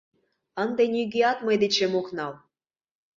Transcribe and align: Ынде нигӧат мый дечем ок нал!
Ынде 0.63 0.83
нигӧат 0.93 1.37
мый 1.45 1.55
дечем 1.63 1.93
ок 1.99 2.07
нал! 2.17 2.33